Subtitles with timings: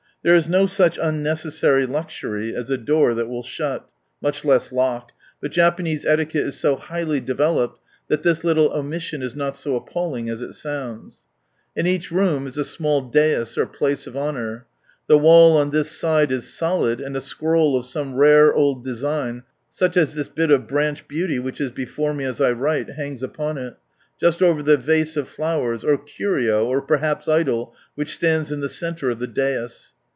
[0.23, 3.87] Thi re is no such unnecessary luxury as a door ihat will shut, ^^^^^|
[4.21, 8.71] much less lock, but Japanese etiquette is so ^^^^H IffM: highly developed, tiiat this little
[8.71, 11.25] omission is ^^^^^|».*^ not so appiUing as it sounds,
[11.75, 14.67] ^^^^^| In tacli room is a small dais, or place ^^^H of honour.
[15.07, 18.53] The wall on this side is solid, ^H ■fi* and a scroll of some rare
[18.53, 19.41] old design,
[19.71, 22.39] such as ^H ^i>' tliis bit of branch beauty which is before me ^^^^^H as
[22.41, 23.75] I write, hangs upon it,
[24.19, 28.17] just over the vase ^^^^^H of flowers, or curio, or perhaps idol, which ^^^^^H ■
[28.17, 29.93] ^'Cv'''^"' stands in the centre of the dais.